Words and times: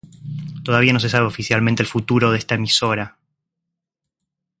Todavía 0.63 0.93
no 0.93 0.99
se 0.99 1.09
sabe 1.09 1.27
oficialmente 1.27 1.83
el 1.83 1.87
futuro 1.87 2.31
de 2.31 2.39
esta 2.39 2.55
emisora. 2.55 3.17